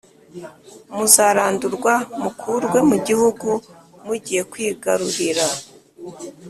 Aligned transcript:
muzarandurwa 0.95 1.93
mukurwe 2.21 2.79
mu 2.89 2.97
gihugu 3.07 3.47
mugiye 4.05 4.41
kwigarurira 4.51 5.45